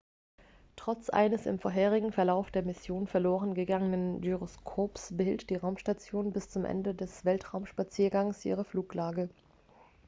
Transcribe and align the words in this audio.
trotz 0.77 1.11
eines 1.11 1.45
im 1.45 1.59
vorherigen 1.59 2.11
verlauf 2.11 2.49
der 2.49 2.63
mission 2.63 3.05
verloren 3.05 3.53
gegangenen 3.53 4.19
gyroskops 4.21 5.15
behielt 5.15 5.51
die 5.51 5.57
raumstation 5.57 6.33
bis 6.33 6.49
zum 6.49 6.65
ende 6.65 6.95
des 6.95 7.23
weltraumspaziergangs 7.23 8.43
ihre 8.43 8.63
fluglage 8.65 9.29